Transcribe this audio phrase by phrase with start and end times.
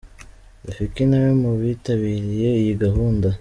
[0.65, 3.27] Rafiki nawe ari mu bitabiriye iyi gahunda.